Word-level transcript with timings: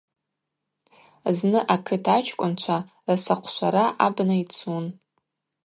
Зны 1.37 1.59
акыт 1.73 2.05
ачкӏвынчва 2.15 2.77
расахъвшвара 3.07 3.85
абна 4.05 4.35
йцун. 4.41 4.85